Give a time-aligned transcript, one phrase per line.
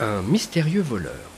[0.00, 1.30] Un mystérieux voleur.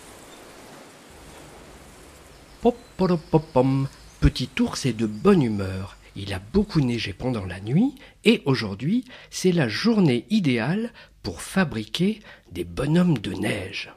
[2.63, 3.87] Popolopopom,
[4.21, 5.99] Petit ours est de bonne humeur.
[6.17, 7.95] Il a beaucoup neigé pendant la nuit
[8.25, 13.93] et aujourd'hui, c'est la journée idéale pour fabriquer des bonhommes de neige.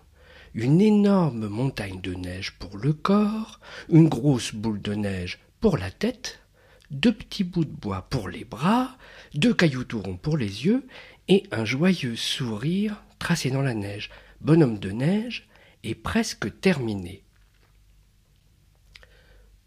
[0.53, 5.89] Une énorme montagne de neige pour le corps, une grosse boule de neige pour la
[5.89, 6.41] tête,
[6.91, 8.97] deux petits bouts de bois pour les bras,
[9.33, 10.85] deux cailloux tout ronds pour les yeux
[11.29, 14.09] et un joyeux sourire tracé dans la neige.
[14.41, 15.47] Bonhomme de neige
[15.83, 17.23] est presque terminé.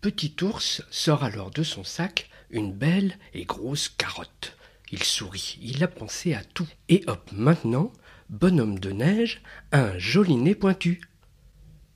[0.00, 4.56] Petit ours sort alors de son sac une belle et grosse carotte.
[4.90, 6.68] Il sourit, il a pensé à tout.
[6.88, 7.92] Et hop, maintenant,
[8.28, 11.00] bonhomme de neige un joli nez pointu.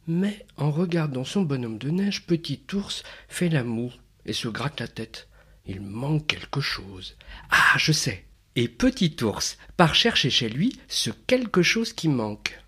[0.07, 3.93] Mais en regardant son bonhomme de neige, petit ours fait la moue
[4.25, 5.29] et se gratte la tête.
[5.67, 7.17] Il manque quelque chose.
[7.51, 8.25] Ah, je sais.
[8.59, 12.59] Et petit ours part chercher chez lui ce quelque chose qui manque.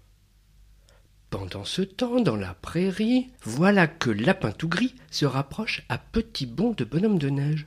[1.31, 6.44] Pendant ce temps, dans la prairie, voilà que Lapin tout gris se rapproche à petit
[6.44, 7.66] bond de bonhomme de neige.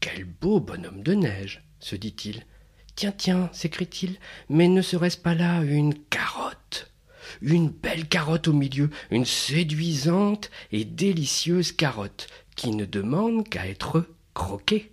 [0.00, 2.44] Quel beau bonhomme de neige, se dit-il.
[2.94, 4.16] Tiens, tiens, s'écrie-t-il,
[4.50, 6.92] mais ne serait-ce pas là une carotte?
[7.40, 14.06] Une belle carotte au milieu, une séduisante et délicieuse carotte qui ne demande qu'à être
[14.34, 14.90] croquée.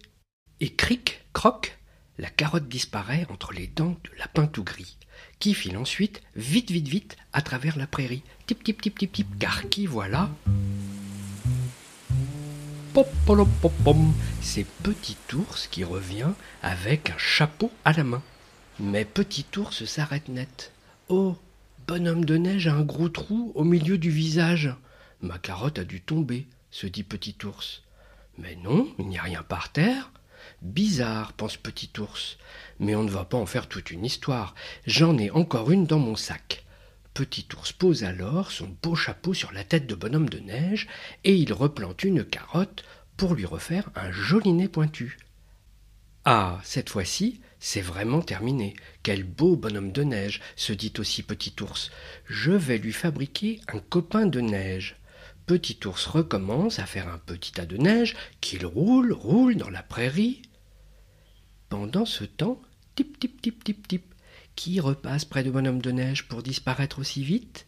[0.61, 1.78] Et cric, croc,
[2.19, 4.97] la carotte disparaît entre les dents de Lapin tout gris
[5.39, 8.23] qui file ensuite vite, vite, vite à travers la prairie.
[8.45, 10.29] Tip, tip, tip, tip, tip, car qui voilà?
[14.41, 18.21] C'est Petit Ours qui revient avec un chapeau à la main.
[18.79, 20.73] Mais Petit Ours s'arrête net.
[21.07, 21.37] Oh,
[21.87, 24.73] bonhomme de neige a un gros trou au milieu du visage.
[25.21, 27.83] Ma carotte a dû tomber, se dit Petit Ours.
[28.37, 30.11] Mais non, il n'y a rien par terre.
[30.61, 32.37] Bizarre, pense Petit Ours.
[32.79, 34.55] Mais on ne va pas en faire toute une histoire.
[34.85, 36.65] J'en ai encore une dans mon sac.
[37.13, 40.87] Petit Ours pose alors son beau chapeau sur la tête de Bonhomme de Neige
[41.23, 42.83] et il replante une carotte
[43.17, 45.17] pour lui refaire un joli nez pointu.
[46.25, 48.75] Ah, cette fois-ci, c'est vraiment terminé.
[49.03, 51.91] Quel beau bonhomme de neige, se dit aussi Petit Ours.
[52.25, 54.97] Je vais lui fabriquer un copain de neige.
[55.45, 59.83] Petit Ours recommence à faire un petit tas de neige qu'il roule, roule dans la
[59.83, 60.41] prairie.
[61.69, 62.59] Pendant ce temps,
[62.95, 64.03] tip, tip, tip, tip, tip,
[64.55, 67.67] qui repasse près de Bonhomme de Neige pour disparaître aussi vite?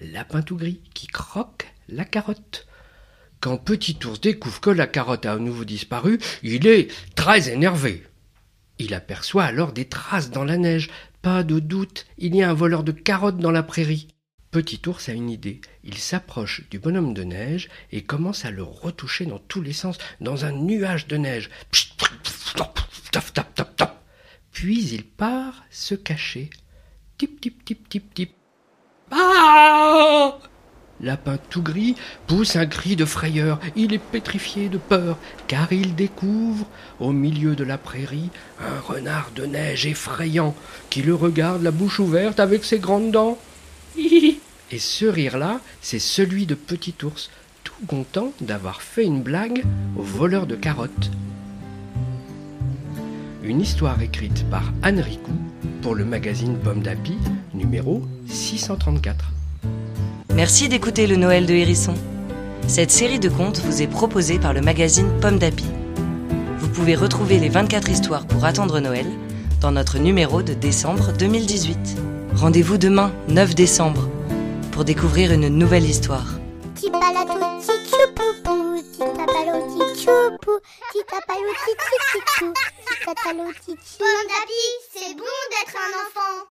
[0.00, 2.66] Lapin tout gris qui croque la carotte.
[3.40, 8.04] Quand Petit Ours découvre que la carotte a à nouveau disparu, il est très énervé.
[8.78, 10.88] Il aperçoit alors des traces dans la neige.
[11.20, 14.08] Pas de doute, il y a un voleur de carottes dans la prairie.
[14.50, 15.60] Petit ours a une idée.
[15.84, 19.98] Il s'approche du bonhomme de neige et commence à le retoucher dans tous les sens,
[20.22, 21.50] dans un nuage de neige.
[24.52, 26.50] Puis il part se cacher.
[27.18, 28.30] Tip, tip, tip, tip, tip.
[29.10, 30.38] Ah
[31.00, 31.96] Lapin tout gris
[32.28, 33.58] pousse un cri de frayeur.
[33.74, 35.18] Il est pétrifié de peur,
[35.48, 36.66] car il découvre,
[37.00, 38.30] au milieu de la prairie,
[38.60, 40.54] un renard de neige effrayant
[40.90, 43.38] qui le regarde la bouche ouverte avec ses grandes dents.
[43.96, 47.30] Et ce rire-là, c'est celui de Petit Ours,
[47.64, 49.64] tout content d'avoir fait une blague
[49.96, 51.10] au voleur de carottes.
[53.44, 55.32] Une histoire écrite par Anne Ricou
[55.82, 57.18] pour le magazine Pomme d'Api,
[57.54, 59.32] numéro 634.
[60.34, 61.94] Merci d'écouter le Noël de Hérisson.
[62.68, 65.64] Cette série de contes vous est proposée par le magazine Pomme d'Api.
[66.58, 69.06] Vous pouvez retrouver les 24 histoires pour attendre Noël
[69.60, 71.96] dans notre numéro de décembre 2018.
[72.36, 74.08] Rendez-vous demain, 9 décembre,
[74.70, 76.38] pour découvrir une nouvelle histoire.
[76.76, 76.90] Petit
[80.04, 80.60] palato,
[83.52, 83.76] petit
[84.92, 86.51] c'est bon d'être un enfant.